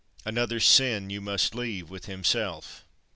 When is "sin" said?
0.65-1.11